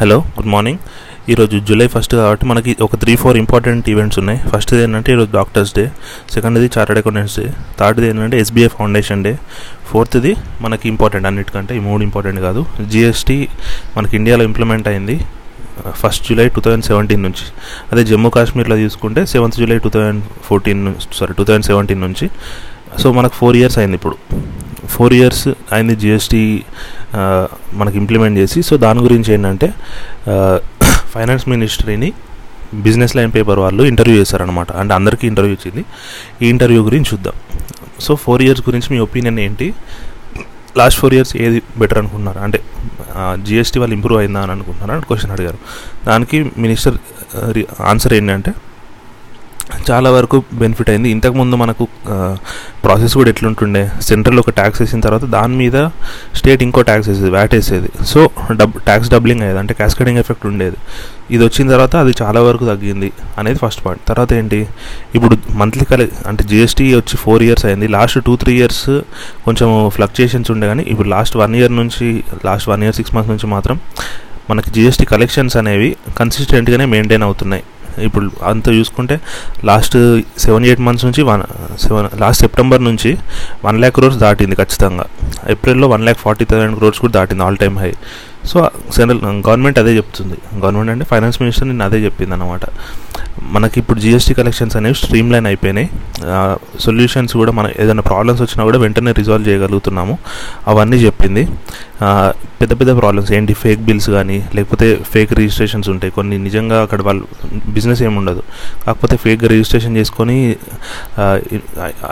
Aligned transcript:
Hello 0.00 0.16
good 0.36 0.48
morning 0.52 0.78
ఈరోజు 1.32 1.56
July 1.68 1.86
first 1.94 2.14
కాబట్టి 2.18 2.44
మనకి 2.50 2.72
ఒక 2.84 2.96
త్రీ 3.02 3.14
ఫోర్ 3.22 3.38
ఇంపార్టెంట్ 3.40 3.88
ఈవెంట్స్ 3.92 4.18
ఉన్నాయి. 4.20 4.38
ఫస్ట్ 4.52 4.70
ఏంటంటే 4.74 5.10
ఈరోజు 5.14 5.30
డాక్టర్స్ 5.34 5.72
డే 5.78 5.84
సెకండ్ది 6.34 6.68
చార్టెడ్ 6.76 6.98
అకౌంటెంట్స్ 7.00 7.34
డే 7.40 7.44
థర్డ్ది 7.80 8.06
ఏంటంటే 8.10 8.36
ఎస్బీఐ 8.42 8.68
ఫౌండేషన్ 8.76 9.24
డే 9.26 9.32
ఫోర్త్ది 9.90 10.32
మనకి 10.64 10.88
ఇంపార్టెంట్ 10.92 11.26
అన్నిటికంటే 11.30 11.74
ఈ 11.78 11.82
మూడు 11.88 12.02
ఇంపార్టెంట్ 12.08 12.40
కాదు. 12.46 12.62
జిఎస్టీ 12.92 13.38
మనకి 13.96 14.16
ఇండియాలో 14.20 14.46
ఇంప్లిమెంట్ 14.50 14.88
అయింది 14.92 15.16
first 16.02 16.24
July 16.28 16.48
two 16.56 16.62
thousand 16.66 16.86
seventeen 16.90 17.22
నుంచి. 17.28 17.44
అదే 17.92 18.04
జమ్మూ 18.12 18.30
కాశ్మీర్లో 18.38 18.78
తీసుకుంటే 18.84 19.24
seventh 19.34 19.58
July 19.62 19.78
two 19.86 19.92
thousand 19.96 20.24
fourteen 20.48 20.82
sorry 21.18 21.36
two 21.40 21.46
thousand 21.50 21.68
seventeen 21.70 22.02
నుంచి. 22.06 22.28
సో 23.02 23.06
మనకు 23.20 23.36
ఫోర్ 23.42 23.58
ఇయర్స్ 23.62 23.78
అయింది 23.82 23.98
ఇప్పుడు. 24.02 24.18
ఫోర్ 24.90 25.12
ఇయర్స్ 25.12 25.48
అయింది 25.72 25.96
జిఎస్టీ 25.96 26.62
మనకి 27.74 27.96
ఇంప్లిమెంట్ 27.96 28.38
చేసి. 28.38 28.62
సో 28.62 28.76
దాని 28.76 29.00
గురించి 29.00 29.34
ఏంటంటే 29.34 29.68
ఫైనాన్స్ 31.14 31.48
మినిస్ట్రీని 31.48 32.12
బిజినెస్ 32.74 33.16
లైన్ 33.16 33.32
పేపర్ 33.34 33.58
వాళ్ళు 33.58 33.82
ఇంటర్వ్యూ 33.82 34.16
చేశారనమాట 34.20 34.72
అంటే 34.72 34.94
అందరికీ 34.94 35.26
ఇంటర్వ్యూ 35.26 35.54
ఇచ్చింది. 35.54 35.82
ఈ 36.42 36.48
ఇంటర్వ్యూ 36.48 36.82
గురించి 36.84 37.08
చూద్దాం. 37.12 37.36
సో 38.00 38.14
ఫోర్ 38.14 38.42
ఇయర్స్ 38.42 38.62
గురించి 38.68 38.88
మీ 38.90 38.98
ఒపీనియన్ 38.98 39.38
ఏంటి? 39.38 39.66
లాస్ట్ 40.76 41.00
ఫోర్ 41.00 41.14
ఇయర్స్ 41.14 41.36
ఏది 41.36 41.62
బెటర్ 41.78 41.98
అనుకుంటున్నారు? 41.98 42.38
అంటే 42.38 42.60
జిఎస్టీ 43.42 43.78
వాళ్ళు 43.80 43.94
ఇంప్రూవ్ 43.94 44.20
అయిందా 44.20 44.40
అని 44.40 44.52
అనుకుంటున్నారు? 44.52 44.92
అని 44.92 45.02
క్వశ్చన్ 45.02 45.32
అడిగారు. 45.32 45.58
దానికి 46.06 46.38
మినిస్టర్ 46.58 46.96
ఆన్సర్ 47.80 48.12
ఏంటంటే 48.12 48.52
చాలా 49.88 50.08
వరకు 50.16 50.36
బెనిఫిట్ 50.60 50.90
అయింది. 50.92 51.08
ఇంతకుముందు 51.16 51.54
మనకు 51.62 51.84
ప్రాసెస్ 52.84 53.14
కూడా 53.18 53.30
ఎట్లుంటుండే 53.34 53.82
సెంట్రల్ 54.08 54.38
ఒక 54.42 54.52
ట్యాక్స్ 54.58 54.80
వేసిన 54.82 55.00
తర్వాత 55.06 55.24
దాని 55.34 55.56
మీద 55.62 55.76
స్టేట్ 56.38 56.62
ఇంకో 56.66 56.82
ట్యాక్స్ 56.88 57.08
వేసేది 57.10 57.30
వ్యాట్ 57.36 57.54
వేసేది. 57.56 57.90
సో 58.12 58.20
డబ్ 58.60 58.74
ట్యాక్స్ 58.88 59.10
డబ్లింగ్ 59.14 59.42
అయ్యేది 59.46 59.60
అంటే 59.62 59.74
క్యాస్కేడింగ్ 59.80 60.20
ఎఫెక్ట్ 60.22 60.46
ఉండేది. 60.50 60.78
ఇది 61.34 61.42
వచ్చిన 61.46 61.66
తర్వాత 61.74 61.96
అది 62.04 62.12
చాలా 62.22 62.40
వరకు 62.46 62.64
తగ్గింది 62.70 63.10
అనేది 63.40 63.58
ఫస్ట్ 63.64 63.82
పాయింట్ 63.84 64.02
తర్వాత 64.10 64.30
ఏంటి? 64.38 64.60
ఇప్పుడు 65.18 65.36
మంత్లీ 65.60 65.84
కలె 65.92 66.06
అంటే 66.30 66.44
జిఎస్టీ 66.52 66.86
వచ్చి 67.00 67.16
ఫోర్ 67.24 67.44
ఇయర్స్ 67.48 67.66
అయింది. 67.70 67.88
లాస్ట్ 67.96 68.18
టూ 68.28 68.34
త్రీ 68.44 68.54
ఇయర్స్ 68.60 68.86
కొంచెం 69.46 69.68
ఫ్లక్చుయేషన్స్ 69.98 70.50
ఉండే 70.54 70.68
కానీ 70.72 70.84
ఇప్పుడు 70.94 71.10
లాస్ట్ 71.16 71.36
వన్ 71.42 71.54
ఇయర్ 71.60 71.74
నుంచి 71.80 72.08
last 72.48 72.68
one 72.72 72.84
year 72.86 72.98
six 73.00 73.14
months 73.16 73.32
నుంచి 73.34 73.48
మాత్రం 73.56 73.78
మనకి 74.50 74.70
జిఎస్టీ 74.76 75.04
కలెక్షన్స్ 75.12 75.56
అనేవి 75.60 75.90
కన్సిస్టెంట్గానే 76.20 76.86
మెయింటైన్ 76.94 77.24
అవుతున్నాయి. 77.26 77.62
ఇప్పుడు 77.98 78.30
అంత 78.42 78.68
చూసుకుంటే 78.68 79.20
లాస్ట్ 79.64 80.20
సెవెన్ 80.38 80.66
ఎయిట్ 80.66 80.80
మంత్స్ 80.80 81.04
నుంచి 81.04 81.22
వన్ 81.22 81.42
సెవెన్ 81.80 82.08
లాస్ట్ 82.20 82.40
సెప్టెంబర్ 82.40 82.84
నుంచి 82.84 83.18
వన్ 83.64 83.78
ల్యాక్ 83.80 83.94
క్రోర్స్ 83.94 84.18
దాటింది 84.18 84.56
ఖచ్చితంగా. 84.56 85.04
ఏప్రిల్లో 85.50 85.88
one 85.88 86.02
lakh 86.02 86.18
forty 86.18 86.44
thousand 86.44 86.76
crores 86.76 87.00
కూడా 87.00 87.12
దాటింది 87.12 87.42
all 87.42 87.56
time 87.56 87.78
high 87.78 87.92
so 88.44 88.70
central 88.96 89.20
government 89.24 89.78
అదే 89.78 89.96
చెప్తుంది. 89.96 90.38
గవర్నమెంట్ 90.58 90.90
అంటే 90.90 91.04
ఫైనాన్స్ 91.04 91.42
మినిస్టర్ 91.42 91.68
నేను 91.68 91.84
అదే 91.84 92.04
చెప్పింది 92.04 92.34
అనమాట 92.34 92.60
మనకి 93.54 93.76
ఇప్పుడు 93.80 93.98
జిఎస్టీ 94.04 94.32
కలెక్షన్స్ 94.38 94.74
అనేవి 94.78 94.96
స్ట్రీమ్ 95.00 95.28
లైన్ 95.32 95.46
అయిపోయినాయి 95.50 95.88
సొల్యూషన్స్ 96.84 97.32
కూడా 97.40 97.52
మన 97.58 97.66
ఏదైనా 97.82 98.02
ప్రాబ్లమ్స్ 98.08 98.42
వచ్చినా 98.44 98.62
కూడా 98.68 98.78
వెంటనే 98.82 99.12
రిజాల్వ్ 99.18 99.46
చేయగలుగుతున్నాము. 99.48 100.14
అవన్నీ 100.70 100.98
చెప్పింది. 101.04 101.42
పెద్ద 102.60 102.72
పెద్ద 102.80 102.90
ప్రాబ్లమ్స్ 103.00 103.30
ఏంటి? 103.36 103.52
ఫేక్ 103.62 103.80
బిల్స్ 103.88 104.08
కానీ 104.16 104.36
లేకపోతే 104.56 104.86
ఫేక్ 105.12 105.30
రిజిస్ట్రేషన్స్ 105.38 105.88
ఉంటాయి. 105.94 106.12
కొన్ని 106.18 106.38
నిజంగా 106.46 106.78
అక్కడ 106.86 107.00
వాళ్ళు 107.08 107.24
బిజినెస్ 107.76 108.02
ఏమి 108.08 108.16
ఉండదు. 108.22 108.42
కాకపోతే 108.86 109.16
ఫేక్ 109.24 109.44
రిజిస్ట్రేషన్ 109.52 109.96
చేసుకొని 110.00 110.38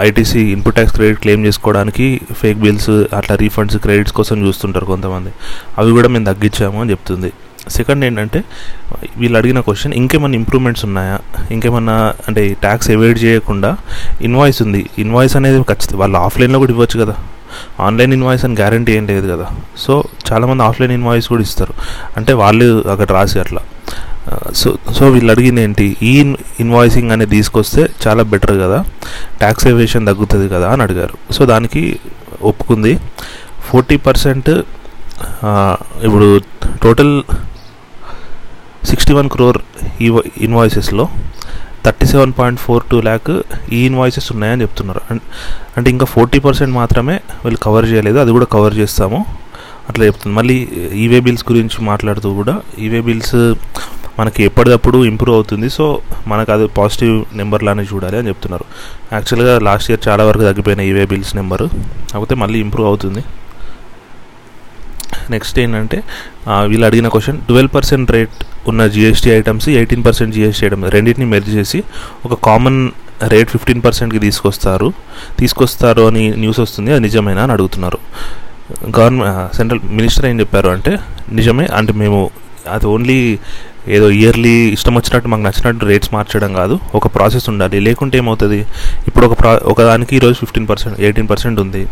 ITC 0.06 0.42
input 0.56 0.76
tax 0.78 0.94
credit 0.98 1.20
claim 1.24 1.44
చేసుకోవడానికి 1.48 2.08
ఫేక్ 2.42 2.58
బిల్స్ 2.66 2.90
అట్లా 3.18 3.36
రీఫండ్స్ 3.44 3.76
క్రెడిట్స్ 3.86 4.16
కోసం 4.20 4.46
చూస్తుంటారు 4.46 4.88
కొంతమంది. 4.94 5.32
అవి 5.78 5.92
కూడా 5.98 6.10
మేము 6.16 6.26
తగ్గించాము 6.32 6.80
అని 6.80 6.90
చెప్తుంది. 6.96 7.32
సెకండ్ 7.76 8.04
ఏంటంటే 8.04 8.40
వీళ్ళు 9.16 9.36
అడిగిన 9.38 9.60
క్వశ్చన్ 9.60 9.94
ఇంకేమైనా 10.00 10.34
ఇంప్రూవ్మెంట్స్ 10.34 10.84
ఉన్నాయా? 10.84 11.16
ఇంకేమన్నా 11.50 11.96
అంటే 12.28 12.42
ట్యాక్స్ 12.64 12.90
ఎవైడ్ 12.90 13.18
చేయకుండా 13.24 13.76
ఇన్వాయిస్ 14.28 14.60
ఉంది. 14.62 14.82
ఇన్వాయిస్ 14.98 15.36
అనేది 15.36 15.62
ఖచ్చితంగా 15.72 16.00
వాళ్ళు 16.00 16.18
ఆఫ్లైన్లో 16.18 16.58
కూడా 16.58 16.72
ఇవ్వచ్చు 16.72 16.98
కదా. 17.04 17.16
ఆన్లైన్ 17.80 18.12
ఇన్వాయిస్ 18.12 18.44
అని 18.44 18.54
గ్యారంటీ 18.54 18.92
ఏం 18.92 19.06
లేదు 19.06 19.26
కదా. 19.34 19.46
సో 19.84 20.04
చాలామంది 20.30 20.62
ఆఫ్లైన్ 20.62 20.92
ఇన్వాయిస్ 20.92 21.28
కూడా 21.28 21.42
ఇస్తారు. 21.42 21.74
అంటే 22.16 22.32
వాళ్ళు 22.42 22.66
అక్కడ 22.94 23.08
రాసి 23.12 23.38
అట్లా. 23.44 23.62
సో 24.60 24.68
సో 24.96 25.04
వీళ్ళు 25.10 25.30
అడిగింది 25.32 25.60
ఏంటి? 25.62 25.96
ఈ 26.02 26.34
ఇన్వాయిసింగ్ 26.60 27.10
అనేది 27.10 27.30
తీసుకొస్తే 27.36 27.82
చాలా 28.06 28.22
బెటర్ 28.32 28.56
కదా. 28.64 28.78
ట్యాక్స్ 29.38 29.66
ఎవేషన్ 29.66 30.06
తగ్గుతుంది 30.06 30.48
కదా 30.54 30.68
అని 30.72 30.82
అడిగారు. 30.82 31.32
సో 31.32 31.44
దానికి 31.52 31.82
ఒప్పుకుంది. 32.50 32.92
ఫోర్టీ 33.68 33.96
పర్సెంట్ 33.96 34.50
ఇప్పుడు 36.06 36.40
టోటల్ 36.82 37.14
సిక్స్టీ 38.90 39.12
వన్ 39.18 39.28
క్రోర్ 39.34 39.58
ఈ 40.06 40.08
ఇన్వాయిసెస్లో 40.46 41.04
thirty 41.84 42.06
seven 42.12 42.32
point 42.38 42.60
four 42.60 42.84
two 42.90 43.00
lakh 43.08 43.30
ఈ 43.72 43.80
ఇన్వాయిసెస్ 43.90 44.32
ఉన్నాయని 44.32 44.62
చెప్తున్నారు. 44.62 45.02
అంటే 45.76 45.88
ఇంకా 45.94 46.06
ఫోర్టీ 46.14 46.38
పర్సెంట్ 46.46 46.74
మాత్రమే 46.80 47.16
వీళ్ళు 47.44 47.60
కవర్ 47.66 47.86
చేయలేదు. 47.92 48.18
అది 48.18 48.30
కూడా 48.36 48.46
కవర్ 48.54 48.74
చేస్తాము. 48.80 49.20
అట్లా 49.88 50.04
చెప్తుంది 50.08 50.34
మళ్ళీ 50.36 50.56
ఈవే 51.04 51.20
బిల్స్ 51.26 51.44
గురించి 51.50 51.84
మాట్లాడుతూ 51.90 52.28
కూడా 52.40 52.54
ఈవే 52.86 53.00
బిల్స్ 53.08 53.36
మనకి 54.18 54.40
ఎప్పటికప్పుడు 54.48 54.98
ఇంప్రూవ్ 55.10 55.36
అవుతుంది. 55.36 55.68
సో 55.68 55.84
మనకు 56.28 56.50
అది 56.52 56.66
పాజిటివ్ 56.78 57.24
నెంబర్లానే 57.40 57.84
చూడాలి 57.92 58.16
అని 58.20 58.28
చెప్తున్నారు. 58.28 58.64
యాక్చువల్గా 59.12 59.58
లాస్ట్ 59.58 59.90
ఇయర్ 59.90 60.02
చాలా 60.08 60.24
వరకు 60.24 60.44
తగ్గిపోయినాయి 60.50 60.90
ఈవే 60.90 61.04
బిల్స్ 61.12 61.36
నెంబరు 61.36 61.66
కాకపోతే 62.12 62.34
మళ్ళీ 62.34 62.60
ఇంప్రూవ్ 62.66 62.88
అవుతుంది. 62.88 63.22
నెక్స్ట్ 65.30 65.58
ఏంటంటే 65.58 65.98
వీళ్ళు 66.66 66.86
అడిగిన 66.86 67.08
క్వశ్చన్ 67.08 67.38
ట్వెల్వ్ 67.48 67.74
పర్సెంట్ 67.74 68.10
రేట్ 68.10 68.38
ఉన్న 68.68 68.86
GST 68.86 69.30
items 69.30 69.68
eighteen 69.68 70.04
percent 70.04 70.34
GST 70.34 70.66
items 70.66 70.90
రెండింటిని 70.94 71.26
మెర్జ్ 71.26 71.50
చేసి 71.50 71.84
ఒక 72.26 72.34
కామన్ 72.48 72.80
రేట్ 73.28 73.50
ఫిఫ్టీన్ 73.50 73.80
పర్సెంట్కి 73.84 74.20
తీసుకొస్తారు. 74.26 74.88
తీసుకొస్తారు 75.38 76.02
అని 76.02 76.24
న్యూస్ 76.42 76.60
వస్తుంది 76.60 76.90
అది 76.92 77.00
నిజమేనా 77.00 77.42
అని 77.42 77.52
అడుగుతున్నారు. 77.52 77.98
గవర్నమెంట్ 78.98 79.56
సెంట్రల్ 79.56 79.80
మినిస్టర్ 79.98 80.26
ఏం 80.26 80.40
చెప్పారు 80.40 80.68
అంటే 80.68 80.92
నిజమే 81.32 81.66
అంటే 81.78 81.92
మేము 81.92 82.30
అది 82.74 82.86
ఓన్లీ 82.86 83.18
ఏదో 83.88 84.10
ఇయర్లీ 84.10 84.50
ఇష్టం 84.50 84.94
వచ్చినట్టు 84.94 85.28
మాకు 85.28 85.42
నచ్చినట్టు 85.42 85.86
రేట్స్ 85.86 86.14
మార్చడం 86.14 86.52
కాదు. 86.52 86.78
ఒక 86.94 87.06
ప్రాసెస్ 87.06 87.48
ఉండాలి. 87.48 87.80
లేకుంటే 87.80 88.18
ఏమవుతుంది? 88.18 88.66
ఇప్పుడు 89.08 89.26
ఒక 89.26 89.40
ప్రా 89.40 89.60
ఒకదానికి 89.64 90.16
ఈరోజు 90.16 90.34
ఫిఫ్టీన్ 90.34 90.68
పర్సెంట్ 90.68 91.00
ఎయిటీన్ 91.00 91.28
పర్సెంట్ 91.28 91.60
ఉంది. 91.60 91.82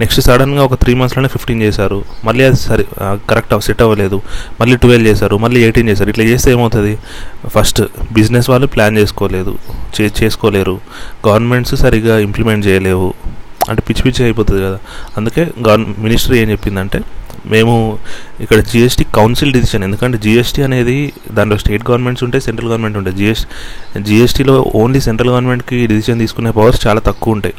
నెక్స్ట్ 0.00 0.20
సడన్గా 0.20 0.64
ఒక 0.64 0.74
త్రీ 0.74 0.94
మంత్స్లోనే 0.94 1.28
ఫిఫ్టీన్ 1.28 1.62
చేశారు. 1.62 2.04
మళ్ళీ 2.24 2.44
అది 2.44 2.56
సరి 2.56 2.86
కరెక్ట్ 3.04 3.60
సెట్ 3.60 3.82
అవ్వలేదు. 3.82 4.22
మళ్ళీ 4.60 4.76
ట్వెల్వ్ 4.76 5.08
చేశారు. 5.08 5.36
మళ్ళీ 5.36 5.60
ఎయిటీన్ 5.62 5.88
చేశారు. 5.88 6.08
ఇట్లా 6.08 6.24
చేస్తే 6.24 6.50
ఏమవుతుంది? 6.50 6.98
ఫస్ట్ 7.46 7.82
బిజినెస్ 8.12 8.50
వాళ్ళు 8.50 8.66
ప్లాన్ 8.66 8.98
చేసుకోలేదు. 8.98 9.58
చే 10.00 10.10
చేసుకోలేరు. 10.22 10.80
గవర్నమెంట్స్ 11.28 11.74
సరిగా 11.74 12.18
ఇంప్లిమెంట్ 12.18 12.66
చేయలేవు. 12.66 13.14
అంటే 13.68 13.82
పిచ్చి 13.88 14.02
పిచ్చి 14.02 14.24
అయిపోతుంది 14.24 14.62
కదా. 14.62 14.78
అందుకే 15.16 15.42
గవర్నమెంట్ 15.68 16.00
మినిస్ట్రీ 16.00 16.38
ఏం 16.38 16.50
చెప్పిందంటే 16.50 17.00
మేము 17.46 17.98
ఇక్కడ 18.40 18.58
జిఎస్టీ 18.58 19.04
కౌన్సిల్ 19.14 19.52
డిసిషన్ 19.52 19.84
ఎందుకంటే 19.84 20.18
జిఎస్టీ 20.18 20.62
అనేది 20.62 21.12
దాంట్లో 21.32 21.58
స్టేట్ 21.58 21.82
గవర్నమెంట్స్ 21.90 22.24
ఉంటాయి 22.24 22.42
సెంట్రల్ 22.42 22.68
గవర్నమెంట్ 22.68 22.98
ఉంటాయి 22.98 23.16
జిఎస్ 23.16 23.46
జిఎస్టీలో 24.02 24.72
ఓన్లీ 24.74 25.00
సెంట్రల్ 25.00 25.30
గవర్నమెంట్కి 25.30 25.86
డిసిషన్ 25.86 26.18
తీసుకునే 26.18 26.50
పవర్స్ 26.50 26.86
చాలా 26.86 27.00
తక్కువ 27.00 27.32
ఉంటాయి. 27.32 27.54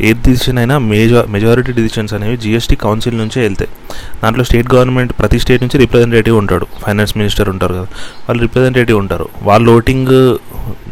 ఏ 0.00 0.12
డిసిషన్ 0.12 0.58
అయినా 0.58 0.78
మేజా 0.78 1.24
మెజారిటీ 1.28 1.72
డిసిషన్స్ 1.72 2.14
అనేవి 2.14 2.36
జిఎస్టీ 2.36 2.76
కౌన్సిల్ 2.76 3.18
నుంచే 3.18 3.42
వెళ్తాయి. 3.42 3.70
దాంట్లో 4.24 4.44
స్టేట్ 4.44 4.74
గవర్నమెంట్ 4.74 5.12
ప్రతి 5.12 5.38
స్టేట్ 5.38 5.62
నుంచి 5.62 5.78
రిప్రజెంటేటివ్ 5.78 6.38
ఉంటాడు. 6.38 6.66
ఫైనాన్స్ 6.86 7.16
మినిస్టర్ 7.16 7.48
ఉంటారు 7.48 7.74
కదా. 7.74 7.86
వాళ్ళు 8.28 8.42
రిప్రజెంటేటివ్ 8.42 8.98
ఉంటారు. 8.98 9.28
వాళ్ళు 9.42 9.70
ఓటింగ్ 9.72 10.38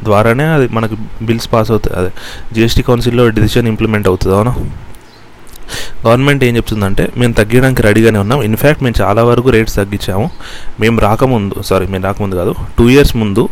ద్వారానే 0.08 0.46
అది 0.56 0.66
మనకు 0.78 0.96
బిల్స్ 1.28 1.48
పాస్ 1.52 1.70
అవుతాయి. 1.74 1.94
అదే 2.00 2.10
జిఎస్టీ 2.54 2.82
కౌన్సిల్లో 2.88 3.24
డిసిషన్ 3.38 3.68
ఇంప్లిమెంట్ 3.74 4.08
అవుతుంది. 4.12 4.34
అవునా? 4.36 4.54
గవర్నమెంట్ 6.06 6.42
ఏం 6.48 6.54
చెప్తుందంటే 6.56 7.04
మేము 7.20 7.32
తగ్గడానికి 7.38 7.82
రెడీగానే 7.86 8.18
ఉన్నాం. 8.24 8.40
ఇన్ఫ్యాక్ట్ 8.48 8.82
మేము 8.86 8.96
చాలా 9.02 9.22
వరకు 9.28 9.48
రేట్స్ 9.56 9.76
తగ్గించాము. 9.80 10.26
మేము 10.80 10.96
రాకముందు 11.06 11.62
సారీ 11.70 11.86
మేము 11.94 12.04
రాకముందు 12.08 12.36
కాదు 12.40 12.52
టూ 12.78 12.84
ఇయర్స్ 12.94 13.14
ముందు 13.22 13.44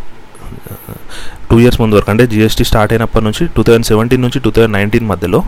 టూ 1.50 1.56
ఇయర్స్ 1.62 1.80
ముందు 1.82 1.96
వరకు. 1.98 2.10
అంటే 2.14 2.26
జిఎస్టీ 2.32 2.64
స్టార్ట్ 2.70 2.92
అయినప్పటి 2.94 3.24
నుంచి 3.28 3.44
టూ 3.56 3.62
థౌజండ్ 3.68 3.88
సెవెంటీన్ 3.92 4.22
నుంచి 4.26 4.40
టూ 4.46 4.52
థౌజండ్ 4.56 4.76
నైన్టీన్ 4.78 5.06
మధ్యలో 5.12 5.40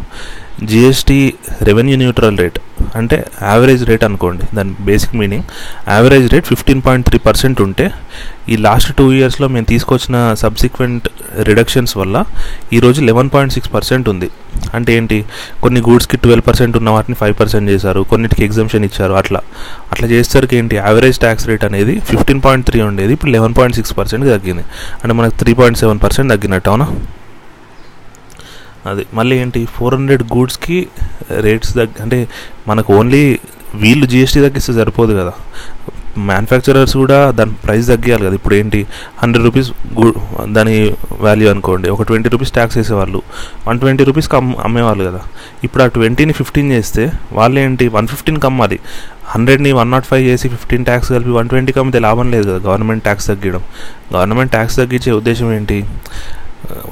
జిఎస్టీ 0.71 1.19
రెవెన్యూ 1.69 1.97
న్యూట్రల్ 2.03 2.39
రేట్ 2.43 2.59
అంటే 2.99 3.17
యావరేజ్ 3.51 3.83
రేట్ 3.89 4.05
అనుకోండి 4.09 4.45
దాని 4.57 4.73
basic 4.89 5.15
meaning 5.21 5.45
average 5.97 6.27
rate 6.35 6.47
fifteen 6.53 6.81
point 6.87 7.05
three 7.09 7.19
percent 7.27 7.59
ఉంటే 7.67 7.87
ఈ 8.53 8.57
లాస్ట్ 8.67 8.91
టూ 8.99 9.05
ఇయర్స్లో 9.19 9.47
మేము 9.55 9.67
తీసుకొచ్చిన 9.73 10.17
సబ్సిక్వెంట్ 10.43 11.07
రిడక్షన్స్ 11.49 11.95
వల్ల 12.01 12.17
ఈరోజు 12.77 13.01
లెవెన్ 13.09 13.31
పాయింట్ 13.35 13.55
సిక్స్ 13.57 13.71
పర్సెంట్ 13.77 14.07
ఉంది. 14.13 14.29
అంటే 14.77 14.91
ఏంటి? 14.99 15.19
కొన్ని 15.65 15.81
గూడ్స్కి 15.89 16.17
ట్వెల్వ్ 16.25 16.45
పర్సెంట్ 16.49 16.75
ఉన్న 16.81 16.91
వాటిని 16.97 17.17
ఫైవ్ 17.23 17.35
పర్సెంట్ 17.41 17.67
చేశారు 17.73 18.03
కొన్నిటికి 18.13 18.43
ఎగ్జామ్షన్ 18.49 18.85
ఇచ్చారు 18.89 19.15
అట్లా. 19.21 19.41
అట్లా 19.93 20.07
చేసేసరికి 20.13 20.57
ఏంటి? 20.61 20.77
యావరేజ్ 20.77 21.19
ట్యాక్స్ 21.25 21.47
రేట్ 21.51 21.65
అనేది 21.69 21.95
ఫిఫ్టీన్ 22.11 22.41
పాయింట్ 22.47 22.67
త్రీ 22.71 22.81
ఉండేది 22.91 23.13
ఇప్పుడు 23.17 23.33
లెవెన్ 23.37 23.55
పాయింట్ 23.59 23.77
సిక్స్ 23.81 23.95
పర్సెంట్కి 23.99 24.31
తగ్గింది. 24.37 24.65
అంటే 25.03 25.15
మనకు 25.21 25.37
three 25.43 25.55
point 25.61 25.79
seven 25.83 25.96
one 25.97 26.03
percent 26.05 26.31
తగ్గినట్టు 26.33 26.69
అవునా? 26.71 26.87
అది 28.91 29.03
మళ్ళీ 29.15 29.35
ఏంటి 29.43 29.61
ఫోర్ 29.77 29.95
హండ్రెడ్ 29.95 30.23
గూడ్స్కి 30.23 30.79
రేట్స్ 31.47 31.71
తగ్గ 31.75 32.03
అంటే 32.03 32.19
మనకు 32.69 32.91
ఓన్లీ 32.97 33.23
వీళ్ళు 33.75 34.07
జిఎస్టీ 34.07 34.41
తగ్గిస్తే 34.41 34.73
సరిపోదు 34.73 35.13
కదా. 35.21 35.33
మ్యానుఫ్యాక్చరర్స్ 36.19 36.97
కూడా 36.97 37.31
దాని 37.31 37.53
ప్రైస్ 37.65 37.87
తగ్గియాలి 37.89 38.25
కదా. 38.25 38.35
ఇప్పుడు 38.35 38.55
ఏంటి? 38.55 38.87
హండ్రెడ్ 39.23 39.45
రూపీస్ 39.45 39.71
దాని 40.53 40.77
వాల్యూ 41.21 41.51
అనుకోండి. 41.51 41.89
ఒక 41.89 42.03
ట్వంటీ 42.03 42.29
రూపీస్ 42.29 42.53
ట్యాక్స్ 42.53 42.79
వేసేవాళ్ళు 42.79 43.23
వన్ 43.69 43.81
ట్వంటీ 43.81 44.05
రూపీస్కి 44.05 44.37
అమ్ 44.37 44.55
అమ్మేవాళ్ళు 44.65 45.05
కదా. 45.11 45.21
ఇప్పుడు 45.65 45.83
ఆ 45.83 45.87
ట్వంటీని 45.87 46.33
ఫిఫ్టీన్ 46.33 46.73
చేస్తే 46.73 47.13
వాళ్ళు 47.33 47.61
ఏంటి? 47.61 47.89
వన్ 47.89 48.07
ఫిఫ్టీన్కి 48.07 48.47
అమ్మాలి 48.47 48.79
హండ్రెడ్ని 49.29 49.73
వన్ 49.73 49.91
నాట్ 49.91 50.07
ఫైవ్ 50.07 50.25
చేసి 50.29 50.49
ఫిఫ్టీన్ 50.49 50.85
ట్యాక్స్ 50.85 51.09
కలిపి 51.13 51.31
వన్ 51.31 51.49
ట్వంటీకి 51.49 51.79
అమ్మితే 51.79 51.99
లాభం 51.99 52.31
లేదు 52.31 52.47
కదా 52.51 52.59
గవర్నమెంట్ 52.69 53.03
ట్యాక్స్ 53.03 53.27
తగ్గడం 53.27 53.62
గవర్నమెంట్ 54.15 54.53
ట్యాక్స్ 54.53 54.77
తగ్గించే 54.77 55.12
ఉద్దేశం 55.12 55.53
ఏంటి? 55.53 55.85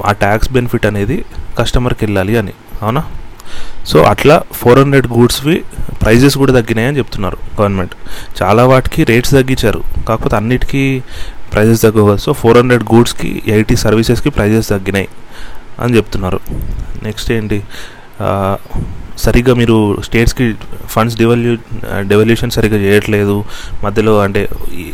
ఆ 0.05 0.11
ట్యాక్స్ 0.11 0.51
బెనిఫిట్ 0.53 0.85
అనేది 0.85 1.25
కస్టమర్కి 1.59 2.05
వెళ్ళాలి 2.05 2.37
అని. 2.37 2.53
అవునా? 2.81 3.03
సో 3.87 4.03
అట్లా 4.03 4.41
ఫోర్ 4.53 4.79
హండ్రెడ్ 4.79 5.07
గూడ్స్వి 5.07 5.63
ప్రైజెస్ 6.01 6.37
కూడా 6.37 6.53
తగ్గినాయని 6.53 6.97
చెప్తున్నారు 6.97 7.37
గవర్నమెంట్. 7.59 7.93
చాలా 8.41 8.65
వాటికి 8.65 9.03
రేట్స్ 9.03 9.31
తగ్గించారు. 9.31 9.83
కాకపోతే 10.07 10.35
అన్నిటికీ 10.35 11.03
ప్రైజెస్ 11.53 11.81
తగ్గవు. 11.81 12.17
సో 12.17 12.33
ఫోర్ 12.33 12.57
హండ్రెడ్ 12.57 12.83
గూడ్స్కి 12.83 13.43
ఎయిటీ 13.47 13.75
సర్వీసెస్కి 13.75 14.29
ప్రైజెస్ 14.29 14.69
తగ్గినాయి 14.69 15.09
అని 15.79 15.97
చెప్తున్నారు. 15.97 16.39
నెక్స్ట్ 17.03 17.31
ఏంటి? 17.31 17.63
సరిగ్గా 19.23 19.53
మీరు 19.53 19.75
స్టేట్స్కి 20.01 20.45
ఫండ్స్ 20.89 21.17
డెవల్యూ 21.17 21.51
డెవల్యూషన్ 22.11 22.51
సరిగ్గా 22.51 22.77
చేయట్లేదు. 22.77 23.45
మధ్యలో 23.83 24.19
అంటే 24.19 24.49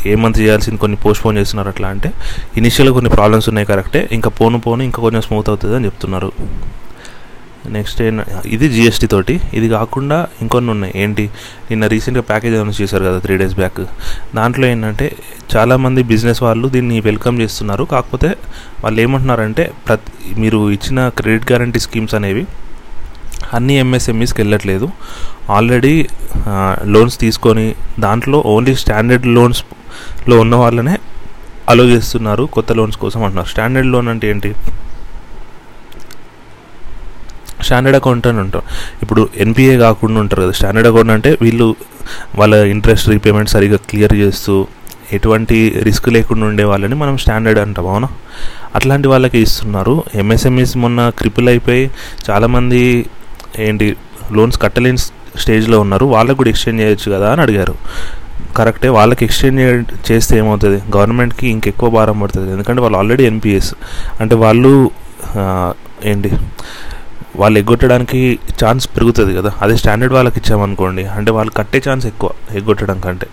ఏ 0.05 0.15
మంత్ 0.15 0.39
చేయాల్సింది 0.39 0.77
కొన్ని 0.77 0.97
పోస్ట్పోన్ 0.97 1.37
చేస్తున్నారు 1.37 1.69
అట్లా 1.69 1.87
అంటే 1.87 2.11
ఇనిషియల్గా 2.57 2.93
కొన్ని 2.93 3.11
ప్రాబ్లమ్స్ 3.11 3.49
ఉన్నాయి 3.49 3.67
కరెక్టే. 3.67 4.09
ఇంకా 4.11 4.29
పోను 4.29 4.59
పోను 4.59 4.83
ఇంకా 4.83 5.01
కొంచెం 5.01 5.21
స్మూత్ 5.21 5.49
అవుతుంది 5.49 5.75
అని 5.75 5.85
చెప్తున్నారు. 5.85 6.31
నెక్స్ట్ 7.69 8.01
ఇది 8.45 8.69
జిఎస్టీ 8.69 9.07
తోటి. 9.07 9.41
ఇది 9.53 9.69
కాకుండా 9.69 10.27
ఇంకొన్ని 10.41 10.71
ఉన్నాయి. 10.71 10.93
ఏంటి? 10.95 11.29
నిన్న 11.69 11.87
రీసెంట్గా 11.87 12.21
ప్యాకేజ్ 12.21 12.55
అనౌన్స్ 12.55 12.81
చేశారు 12.81 13.03
కదా 13.03 13.19
త్రీ 13.19 13.37
డేస్ 13.37 13.55
బ్యాక్ 13.55 13.81
దాంట్లో 14.35 14.67
ఏంటంటే 14.67 15.15
చాలామంది 15.55 16.03
బిజినెస్ 16.03 16.43
వాళ్ళు 16.43 16.67
దీన్ని 16.67 16.99
వెల్కమ్ 16.99 17.41
చేస్తున్నారు. 17.41 17.83
కాకపోతే 17.83 18.29
వాళ్ళు 18.83 19.01
ఏమంటున్నారంటే 19.01 19.71
ప్రతి 19.87 20.39
మీరు 20.41 20.71
ఇచ్చిన 20.71 21.09
క్రెడిట్ 21.09 21.51
గ్యారంటీ 21.51 21.79
స్కీమ్స్ 21.79 22.15
అనేవి 22.15 22.45
అన్ని 23.53 23.73
ఎంఎస్ఎంఈస్కి 23.77 24.41
వెళ్ళట్లేదు. 24.41 24.89
ఆల్రెడీ 25.49 26.07
లోన్స్ 26.85 27.19
తీసుకొని 27.19 27.75
దాంట్లో 27.99 28.43
ఓన్లీ 28.45 28.75
స్టాండర్డ్ 28.75 29.27
లోన్స్లో 29.27 30.39
ఉన్న 30.39 30.55
వాళ్ళనే 30.55 30.97
అలో 31.69 31.83
చేస్తున్నారు. 31.83 32.43
కొత్త 32.43 32.71
లోన్స్ 32.71 32.97
కోసం 32.97 33.23
అంటున్నారు. 33.23 33.47
స్టాండర్డ్ 33.47 33.87
లోన్ 33.87 34.07
అంటే 34.07 34.29
ఏంటి? 34.29 34.55
స్టాండర్డ్ 37.71 37.97
అకౌంట్ 38.01 38.27
అని 38.31 38.39
ఉంటాం. 38.45 38.63
ఇప్పుడు 39.03 39.21
ఎన్పిఏ 39.45 39.73
కాకుండా 39.85 40.19
ఉంటారు 40.25 40.41
కదా 40.45 40.55
స్టాండర్డ్ 40.59 40.89
అకౌంట్ 40.91 41.13
అంటే 41.17 41.31
వీళ్ళు 41.41 41.67
వాళ్ళ 42.39 42.55
ఇంట్రెస్ట్ 42.75 43.09
రీపేమెంట్ 43.09 43.49
సరిగా 43.55 43.77
క్లియర్ 43.89 44.15
చేస్తూ 44.23 44.55
ఎటువంటి 45.17 45.57
రిస్క్ 45.87 46.05
లేకుండా 46.15 46.45
ఉండే 46.49 46.63
వాళ్ళని 46.71 46.95
మనం 46.95 47.15
స్టాండర్డ్ 47.23 47.59
అంటాం 47.63 47.87
అవునా? 47.93 48.09
అట్లాంటి 48.75 49.07
వాళ్ళకి 49.13 49.37
ఇస్తున్నారు. 49.45 49.95
ఎంఎస్ఎంఈస్ 50.15 50.73
మొన్న 50.83 50.99
క్రిపుల్ 51.19 51.47
అయిపోయి 51.53 51.83
చాలామంది 52.29 52.81
ఏంటి 53.65 53.87
లోన్స్ 54.37 54.59
కట్టలేని 54.63 55.01
స్టేజ్లో 55.41 55.77
ఉన్నారు. 55.83 56.05
వాళ్ళకు 56.13 56.37
కూడా 56.41 56.51
ఎక్స్చేంజ్ 56.53 56.79
చేయొచ్చు 56.81 57.07
కదా 57.15 57.27
అని 57.33 57.41
అడిగారు. 57.45 57.75
కరెక్టే 58.57 58.89
వాళ్ళకి 58.97 59.21
ఎక్స్చేంజ్ 59.25 59.59
చేస్తే 60.09 60.33
ఏమవుతుంది? 60.41 60.79
గవర్నమెంట్కి 60.95 61.45
ఇంకెక్కువ 61.55 61.89
భారం 61.97 62.17
పడుతుంది. 62.19 62.49
ఎందుకంటే 62.55 62.81
వాళ్ళు 62.85 62.97
ఆల్రెడీ 63.01 63.25
ఎన్పిఎస్ 63.33 63.71
అంటే 64.21 64.35
వాళ్ళు 64.45 64.73
ఏంటి 66.11 66.31
వాళ్ళు 67.39 67.57
ఎగ్గొట్టడానికి 67.59 68.19
ఛాన్స్ 68.61 68.85
పెరుగుతుంది 68.95 69.33
కదా. 69.37 69.51
అదే 69.63 69.75
స్టాండర్డ్ 69.81 70.13
వాళ్ళకి 70.17 70.37
ఇచ్చామనుకోండి 70.41 71.03
అంటే 71.17 71.31
వాళ్ళు 71.37 71.51
కట్టే 71.59 71.79
ఛాన్స్ 71.87 72.05
ఎక్కువ 72.11 72.29
ఎగ్గొట్టడం 72.59 72.97
కంటే. 73.05 73.27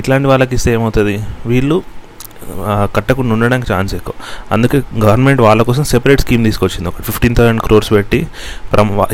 ఇట్లాంటి 0.00 0.28
వాళ్ళకి 0.32 0.54
ఇస్తే 0.58 0.70
ఏమవుతుంది? 0.76 1.16
వీళ్ళు 1.52 1.78
కట్టకుండా 2.96 3.32
ఉండడానికి 3.34 3.66
ఛాన్స్ 3.72 3.92
ఎక్కువ. 3.98 4.14
అందుకే 4.54 4.78
గవర్నమెంట్ 5.04 5.40
వాళ్ళ 5.46 5.60
కోసం 5.70 5.84
సెపరేట్ 5.92 6.22
స్కీమ్ 6.24 6.44
తీసుకొచ్చింది 6.48 6.88
ఒక 6.92 7.02
ఫిఫ్టీన్ 7.08 7.34
థౌసండ్ 7.38 7.62
క్రోర్స్ 7.66 7.90
పెట్టి 7.96 8.20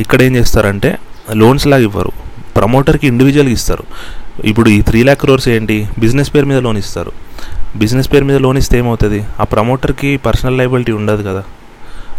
ఇక్కడ 0.05 0.21
ఏం 0.29 0.35
చేస్తారంటే 0.41 0.91
లోన్స్ 1.43 1.67
లాగా 1.73 1.85
ఇవ్వరు. 1.91 2.13
ప్రమోటర్కి 2.59 3.07
ఇండివిజువల్గా 3.13 3.55
ఇస్తారు. 3.59 3.85
ఇప్పుడు 4.51 4.69
ఈ 4.77 4.79
త్రీ 4.89 5.01
ల్యాక్ 5.09 5.21
క్రోర్స్ 5.25 5.49
ఏంటి? 5.57 5.77
బిజినెస్ 6.03 6.31
పేరు 6.35 6.47
మీద 6.51 6.59
లోన్ 6.67 6.79
ఇస్తారు. 6.85 7.13
బిజినెస్ 7.83 8.09
పేరు 8.13 8.25
మీద 8.31 8.39
లోన్ 8.45 8.59
ఇస్తే 8.63 8.77
ఏమవుతుంది? 8.83 9.21
ఆ 9.43 9.45
ప్రమోటర్కి 9.55 10.11
పర్సనల్ 10.27 10.57
లైబిలిటీ 10.61 10.93
ఉండదు 11.01 11.23
కదా. 11.29 11.43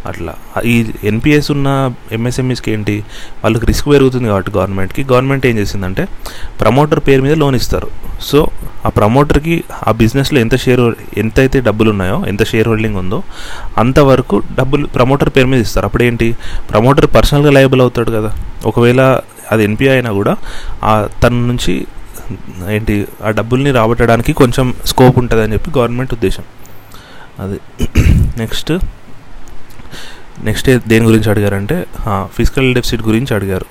అట్లా. 0.08 0.34
ఈ 0.66 0.92
ఎన్పిఎస్ 1.04 1.52
ఉన్న 1.52 1.94
ఎంఎస్ఎంఈస్కి 2.12 2.72
ఏంటి 2.72 3.04
వాళ్ళకి 3.44 3.66
రిస్క్ 3.66 3.88
పెరుగుతుంది 3.88 4.28
కాబట్టి 4.28 4.52
గవర్నమెంట్కి 4.52 5.04
గవర్నమెంట్ 5.04 5.46
ఏం 5.46 5.58
చేసిందంటే 5.58 6.08
ప్రమోటర్ 6.62 7.00
పేరు 7.08 7.22
మీద 7.22 7.34
లోన్ 7.34 7.56
ఇస్తారు. 7.56 7.88
సో 8.22 8.48
ఆ 8.86 8.90
ప్రమోటర్కి 8.90 9.64
ఆ 9.88 9.92
బిజినెస్లో 9.92 10.40
ఎంత 10.40 10.56
షేర్ 10.58 10.94
ఎంత 11.18 11.40
అయితే 11.40 11.60
డబ్బులు 11.62 11.90
ఉన్నాయో 11.90 12.26
ఎంత 12.28 12.44
షేర్ 12.46 12.68
హోల్డింగ్ 12.68 12.96
ఉందో 12.96 13.24
అంతవరకు 13.78 14.44
డబ్బులు 14.60 14.88
ప్రమోటర్ 14.88 15.30
పేరు 15.30 15.48
మీద 15.48 15.62
ఇస్తారు. 15.62 15.86
అప్పుడు 15.86 16.04
ఏంటి 16.04 16.36
ప్రమోటర్ 16.72 17.08
పర్సనల్గా 17.16 17.52
లయబుల్ 17.52 17.82
అవుతాడు 17.82 18.12
కదా. 18.12 18.32
ఒకవేళ 18.66 19.20
అది 19.52 19.64
ఎన్పిఐ 19.64 19.92
అయినా 19.92 20.12
కూడా 20.12 20.38
తన 21.24 21.34
నుంచి 21.34 21.88
ఏంటి 22.70 23.06
ఆ 23.26 23.30
డబ్బుల్ని 23.30 23.72
రాబట్టడానికి 23.72 24.34
కొంచెం 24.34 24.74
స్కోప్ 24.86 25.20
ఉంటుందని 25.20 25.54
చెప్పి 25.54 25.72
గవర్నమెంట్ 25.78 26.14
ఉద్దేశం. 26.14 26.44
అది. 27.40 27.60
నెక్స్ట్ 28.38 28.72
నెక్స్ట్ 30.44 30.70
దేని 30.88 31.06
గురించి 31.06 31.30
అడిగారంటే 31.30 31.86
ఫిజికల్ 32.26 32.76
డెఫిసిట్ 32.76 33.02
గురించి 33.02 33.36
అడిగారు. 33.36 33.66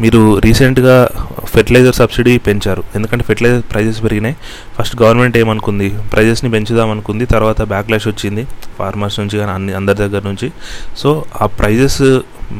మీరు 0.00 0.38
రీసెంట్గా 0.38 1.08
ఫెర్టిలైజర్ 1.44 1.94
సబ్సిడీ 1.94 2.38
పెంచారు. 2.38 2.82
ఎందుకంటే 2.94 3.24
ఫెర్టిలైజర్ 3.24 3.72
ప్రైజెస్ 3.72 4.02
పెరిగినాయి. 4.02 4.36
ఫస్ట్ 4.78 5.02
గవర్నమెంట్ 5.02 5.38
ఏమనుకుంది? 5.38 5.94
ప్రైజెస్ని 6.12 6.50
పెంచుదామనుకుంది. 6.50 7.26
తర్వాత 7.26 7.62
బ్యాక్లాష్ 7.62 8.08
వచ్చింది. 8.08 8.46
ఫార్మర్స్ 8.78 9.20
నుంచి 9.20 9.38
కానీ 9.38 9.50
అన్ని 9.50 9.72
అందరి 9.74 9.96
దగ్గర 9.96 10.22
నుంచి. 10.24 10.52
సో 10.96 11.24
ఆ 11.42 11.46
ప్రైజెస్ 11.46 12.02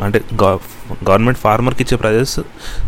అంటే 0.02 0.20
గవర్నమెంట్ 0.42 1.38
ఫార్మర్కి 1.38 1.82
ఇచ్చే 1.82 1.96
ప్రైజెస్ 1.98 2.40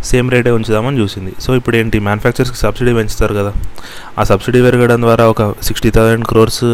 సేమ్ 0.05 0.31
రేటే 0.31 0.51
ఉంచుదామని 0.51 1.01
చూసింది. 1.01 1.33
సో 1.41 1.55
ఇప్పుడు 1.55 1.77
ఏంటి? 1.77 1.99
మ్యానుఫ్యాక్చర్స్కి 1.99 2.59
సబ్సిడీ 2.59 2.95
పెంచుతారు 2.95 3.35
కదా. 3.35 3.53
ఆ 4.19 4.23
సబ్సిడీ 4.23 4.63
పెరగడం 4.63 5.01
ద్వారా 5.03 5.29
ఒక 5.29 5.55
సిక్స్టీ 5.63 5.91
థౌసండ్ 5.91 6.25
క్రోర్స్ 6.25 6.65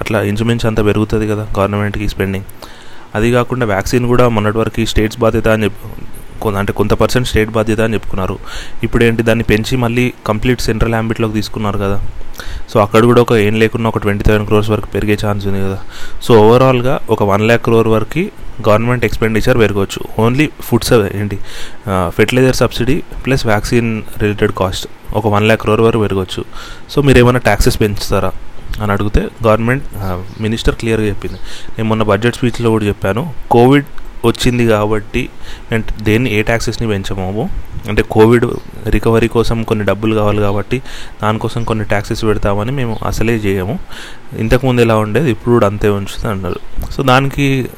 అట్లా 0.00 0.22
ఇంచుమించు 0.22 0.66
అంత 0.66 0.84
పెరుగుతుంది 0.84 1.28
కదా 1.28 1.46
గవర్నమెంట్కి 1.58 2.08
స్పెండింగ్ 2.08 2.44
అది 3.14 3.28
కాకుండా 3.36 3.66
వ్యాక్సిన్ 3.66 4.06
కూడా 4.12 4.26
మొన్నటి 4.36 4.58
వరకు 4.62 4.86
స్టేట్స్ 4.94 5.20
బాధ్యత 5.26 5.48
అని 5.56 5.64
చెప్పి 5.68 6.02
అంటే 6.60 6.72
కొంత 6.78 6.92
పర్సెంట్ 7.00 7.28
స్టేట్ 7.28 7.50
బాధ్యత 7.56 7.80
అని 7.86 7.94
చెప్పుకున్నారు. 7.96 8.34
ఇప్పుడు 8.86 9.02
ఏంటి 9.04 9.22
దాన్ని 9.28 9.44
పెంచి 9.50 9.74
మళ్ళీ 9.84 10.04
కంప్లీట్ 10.26 10.60
సెంట్రల్ 10.66 10.94
హ్యాంబిట్లోకి 10.96 11.34
తీసుకున్నారు 11.38 11.78
కదా. 11.84 11.98
సో 12.70 12.76
అక్కడ 12.84 13.02
కూడా 13.10 13.20
ఒక 13.24 13.32
ఏం 13.46 13.54
లేకున్నా 13.62 13.88
ఒక 13.92 13.98
ట్వంటీ 14.04 14.24
థౌసండ్ 14.28 14.46
క్రోర్స్ 14.50 14.70
వరకు 14.70 14.88
పెరిగే 14.94 15.16
ఛాన్స్ 15.24 15.44
ఉంది 15.46 15.60
కదా. 15.66 15.78
సో 16.26 16.34
ఓవరాల్గా 16.46 16.94
ఒక 17.14 17.22
వన్ 17.32 17.44
ల్యాక్ 17.48 17.62
క్రోర్ 17.68 17.88
వరకు 17.94 18.24
గవర్నమెంట్ 18.68 19.04
ఎక్స్పెండిచర్ 19.08 19.58
పెరగవచ్చు. 19.62 20.00
ఓన్లీ 20.24 20.46
ఫుడ్స్ 20.66 20.92
ఏంటి? 21.20 21.38
Fertiliser 22.16 22.58
subsidy 22.62 22.96
plus 23.26 23.44
vaccine 23.46 23.90
related 24.22 24.54
cost 24.60 24.86
ఒక 25.20 25.26
వన్ 25.34 25.46
ల్యాక్ 25.50 25.62
క్రోర్ 25.64 25.82
వరకు 25.86 26.02
పెరగవచ్చు. 26.06 26.44
సో 26.94 27.00
మీరు 27.08 27.18
ఏమైనా 27.22 27.42
ట్యాక్సెస్ 27.48 27.78
పెంచుతారా? 27.82 28.32
అని 28.82 28.92
అడిగితే 28.92 29.28
గవర్నమెంట్ 29.46 29.84
మినిస్టర్ 30.42 30.74
క్లియర్గా 30.74 31.06
చెప్పింది. 31.06 31.38
నేను 31.76 31.88
మొన్న 31.88 32.02
బడ్జెట్ 32.02 32.36
స్పీచ్లో 32.36 32.70
కూడా 32.70 32.84
చెప్పాను 32.84 33.34
కోవిడ్ 33.50 33.84
వచ్చింది 34.26 34.66
కాబట్టి 34.66 35.28
మేము 35.70 35.82
దేన్ని 36.02 36.28
ఏ 36.34 36.42
ట్యాక్సెస్ని 36.42 36.86
పెంచమాము 36.88 37.42
అంటే 37.88 38.02
కోవిడ్ 38.02 38.44
రికవరీ 38.88 39.28
కోసం 39.28 39.62
కొన్ని 39.62 39.84
డబ్బులు 39.84 40.14
కావాలి 40.14 40.40
కాబట్టి 40.40 40.78
దానికోసం 41.22 41.64
కొన్ని 41.64 41.84
ట్యాక్సెస్ 41.84 42.24
పెడతామని 42.24 42.72
మేము 42.72 42.98
అసలే 43.06 43.34
చేయము. 43.36 43.78
ఇంతకుముందు 44.38 44.80
ఎలా 44.80 44.96
ఉండేది? 44.96 45.30
ఇప్పుడు 45.30 45.52
కూడా 45.54 45.66
అంతే 45.66 45.88
ఉంచుతుంది 45.88 46.28
అన్నారు. 46.28 46.60
సో 46.92 47.02
దానికి 47.02 47.68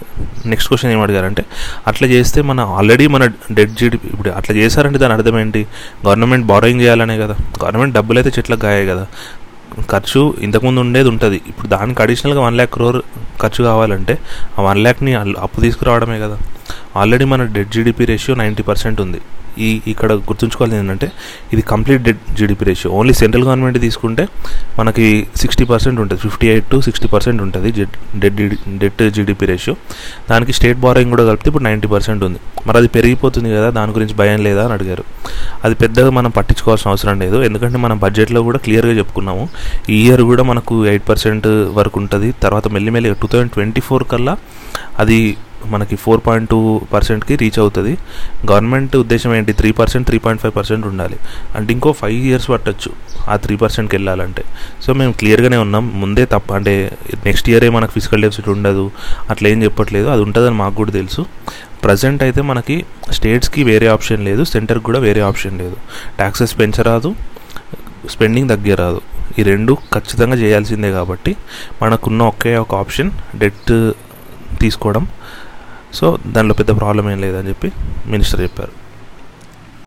నెక్స్ట్ 0.47 0.69
క్వశ్చన్ 0.69 0.93
ఏమడిగారంటే 0.93 1.45
అట్లా 1.87 2.09
చేస్తే 2.09 2.43
మన 2.43 2.61
ఆల్రెడీ 2.61 3.07
మన 3.07 3.27
డెడ్ 3.53 3.75
జీడిపి 3.75 4.09
ఇప్పుడు 4.09 4.29
అట్లా 4.29 4.57
చేశారంటే 4.57 4.99
దాని 4.99 5.13
అర్థం 5.13 5.39
ఏంటి? 5.41 5.67
గవర్నమెంట్ 6.07 6.47
బారోయింగ్ 6.47 6.81
చేయాలనే 6.81 7.19
కదా. 7.19 7.37
గవర్నమెంట్ 7.65 7.95
డబ్బులు 7.95 8.19
అయితే 8.19 8.33
చెట్లకు 8.39 8.65
గాయాయి 8.67 8.87
కదా. 8.87 9.07
ఖర్చు 9.91 10.35
ఇంతకుముందు 10.41 10.81
ఉండేది 10.81 11.09
ఉంటుంది. 11.09 11.41
ఇప్పుడు 11.49 11.69
దానికి 11.69 12.03
అడిషనల్గా 12.03 12.41
వన్ 12.41 12.55
ల్యాక్ 12.55 12.73
క్రోర్ 12.75 13.03
ఖర్చు 13.41 13.65
కావాలంటే 13.65 14.19
ఆ 14.59 14.63
వన్ 14.63 14.79
ల్యాక్ని 14.79 15.15
అప్పు 15.15 15.61
తీసుకురావడమే 15.61 16.21
కదా. 16.21 16.39
ఆల్రెడీ 17.01 17.27
మన 17.33 17.43
debt 17.57 17.73
GDP 17.77 18.05
ratio 18.13 18.37
ninety 18.43 18.63
percent 18.71 19.01
ఉంది. 19.07 19.21
ఈ 19.67 19.69
ఇక్కడ 19.91 20.13
గుర్తుంచుకోవాలి 20.29 20.75
ఏంటంటే 20.79 21.07
ఇది 21.53 21.63
complete 21.71 22.03
debt 22.07 22.23
GDP 22.39 22.65
ratio. 22.69 22.89
Only 22.99 23.15
central 23.21 23.45
government 23.49 23.79
తీసుకుంటే 23.85 24.25
మనకి 24.79 25.07
సిక్స్టీ 25.43 25.65
పర్సెంట్ 25.71 25.99
ఉంటుంది. 26.03 26.21
Fifty 26.25 26.47
eight 26.55 26.67
to 26.73 26.79
sixty 26.87 27.09
percent 27.15 27.41
ఉంటుంది 27.45 27.71
డెడ్ 28.23 28.43
డెట్ 28.83 29.03
జీడిపి 29.17 29.47
రేషియో. 29.53 29.75
దానికి 30.31 30.53
స్టేట్ 30.59 30.79
బారోయింగ్ 30.85 31.13
కూడా 31.15 31.25
కలిపితే 31.31 31.49
ఇప్పుడు 31.53 31.67
నైంటీ 31.69 31.91
పర్సెంట్ 31.95 32.25
ఉంది. 32.29 32.41
మరి 32.67 32.79
అది 32.81 32.91
పెరిగిపోతుంది 32.97 33.51
కదా 33.57 33.71
దాని 33.79 33.95
గురించి 33.97 34.17
భయం 34.21 34.43
లేదా 34.49 34.65
అని 34.67 34.75
అడిగారు. 34.79 35.05
అది 35.65 35.75
పెద్దగా 35.85 36.11
మనం 36.19 36.31
పట్టించుకోవాల్సిన 36.39 36.91
అవసరం 36.95 37.17
లేదు. 37.25 37.41
ఎందుకంటే 37.49 37.81
మనం 37.87 37.99
బడ్జెట్లో 38.05 38.43
కూడా 38.51 38.61
క్లియర్గా 38.67 38.95
చెప్పుకున్నాము. 39.01 39.47
ఈ 39.95 39.99
ఇయర్ 40.07 40.25
కూడా 40.33 40.43
మనకు 40.53 40.77
ఎయిట్ 40.93 41.09
పర్సెంట్ 41.11 41.49
వరకు 41.81 41.99
ఉంటుంది. 42.05 42.31
తర్వాత 42.45 42.69
మెల్లిమెల్లిగా 42.77 43.17
టూ 43.23 43.29
థౌజండ్ 43.35 43.55
ట్వంటీ 43.57 43.85
ఫోర్ 43.89 44.07
కల్లా 44.15 44.37
అది 45.05 45.19
మనకి 45.65 45.97
ఫోర్ 45.97 46.21
పాయింట్ 46.27 46.51
టూ 46.51 46.81
పర్సెంట్కి 46.93 47.37
రీచ్ 47.37 47.59
అవుతుంది. 47.59 47.99
గవర్నమెంట్ 48.51 48.97
ఉద్దేశం 48.97 49.35
ఏంటి? 49.35 49.53
Three 49.53 49.73
percent 49.73 50.07
three 50.07 50.19
point 50.19 50.43
five 50.43 50.57
percent 50.57 50.87
ఉండాలి. 50.87 51.17
అంటే 51.57 51.73
ఇంకో 51.73 51.93
ఫైవ్ 51.93 52.27
ఇయర్స్ 52.27 52.51
పట్టచ్చు 52.51 52.93
ఆ 53.29 53.37
త్రీ 53.37 53.57
పర్సెంట్కి 53.57 53.97
వెళ్ళాలంటే. 53.97 54.45
సో 54.83 54.93
మేము 54.93 55.13
క్లియర్గానే 55.13 55.57
ఉన్నాం. 55.57 56.01
ముందే 56.01 56.25
తప్ప 56.25 56.53
అంటే 56.53 56.93
నెక్స్ట్ 57.27 57.51
ఇయరే 57.51 57.69
మనకు 57.69 57.91
ఫిజికల్ 57.91 58.23
డెఫిసిట్ 58.23 58.49
ఉండదు. 58.49 58.91
అట్లా 59.31 59.49
ఏం 59.49 59.63
చెప్పట్లేదు. 59.63 60.09
అది 60.09 60.23
ఉంటుందని 60.23 60.55
మాకు 60.55 60.75
కూడా 60.75 60.91
తెలుసు. 60.91 61.27
ప్రజెంట్ 61.85 62.23
అయితే 62.23 62.43
మనకి 62.43 62.85
స్టేట్స్కి 63.11 63.65
వేరే 63.65 63.87
ఆప్షన్ 63.87 64.25
లేదు. 64.25 64.45
సెంటర్కి 64.45 64.85
కూడా 64.85 64.99
వేరే 64.99 65.21
ఆప్షన్ 65.21 65.59
లేదు. 65.59 65.77
ట్యాక్సెస్ 66.17 66.59
పెంచరాదు 66.59 67.15
స్పెండింగ్ 68.11 68.49
తగ్గరాదు 68.49 69.01
ఈ 69.39 69.43
రెండు 69.43 69.77
ఖచ్చితంగా 69.95 70.37
చేయాల్సిందే 70.37 70.91
కాబట్టి 70.91 71.37
మనకున్న 71.83 72.23
ఒకే 72.23 72.57
ఒక 72.57 72.75
ఆప్షన్ 72.75 73.11
డెట్ 73.37 73.93
తీసుకోవడం. 74.61 75.07
సో 75.95 76.19
దానిలో 76.27 76.55
పెద్ద 76.55 76.77
ప్రాబ్లం 76.77 77.11
ఏం 77.11 77.21
లేదని 77.21 77.49
చెప్పి 77.49 77.73
మినిస్టర్ 78.07 78.41
చెప్పారు. 78.41 78.86